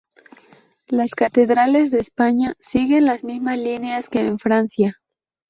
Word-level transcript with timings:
Las 0.87 1.13
catedrales 1.13 1.91
de 1.91 1.99
España 1.99 2.55
siguen 2.57 3.05
las 3.05 3.23
mismas 3.23 3.59
líneas 3.59 4.09
que 4.09 4.21
en 4.25 4.39
Francia. 4.39 4.99